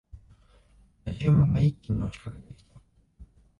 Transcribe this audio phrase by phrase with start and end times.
[1.05, 2.81] 野次馬が一気に押し掛けてきた。